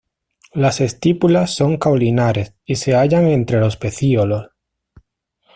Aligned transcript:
Las 0.55 0.81
estípulas 0.81 1.53
son 1.53 1.77
caulinares 1.77 2.55
y 2.65 2.77
se 2.77 2.95
hallan 2.95 3.27
entre 3.27 3.59
los 3.59 3.77
pecíolos. 3.77 4.49